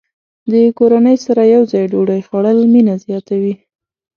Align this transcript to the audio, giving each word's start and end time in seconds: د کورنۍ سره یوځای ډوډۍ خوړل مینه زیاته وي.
د 0.51 0.53
کورنۍ 0.77 1.17
سره 1.25 1.41
یوځای 1.55 1.85
ډوډۍ 1.91 2.21
خوړل 2.27 2.59
مینه 2.73 2.95
زیاته 3.03 3.35
وي. 3.41 3.53